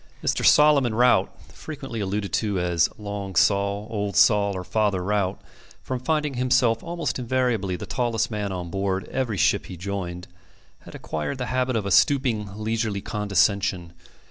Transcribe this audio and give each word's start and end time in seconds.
Mr. 0.23 0.43
Solomon 0.43 0.95
Rout 0.95 1.39
(frequently 1.51 1.99
alluded 1.99 2.33
to 2.33 2.59
as 2.59 2.89
Long 2.97 3.35
Sol, 3.35 3.85
Old 3.91 4.15
Sol, 4.15 4.57
or 4.57 4.63
Father 4.63 5.03
Rout), 5.03 5.39
from 5.83 5.99
finding 5.99 6.33
himself 6.33 6.81
almost 6.81 7.19
invariably 7.19 7.75
the 7.75 7.85
tallest 7.85 8.31
man 8.31 8.51
on 8.51 8.71
board 8.71 9.07
every 9.09 9.37
ship 9.37 9.67
he 9.67 9.77
joined, 9.77 10.27
had 10.79 10.95
acquired 10.95 11.37
the 11.37 11.45
habit 11.53 11.75
of 11.75 11.85
a 11.85 11.91
stooping, 11.91 12.49
leisurely 12.57 13.01
condescension. 13.01 13.93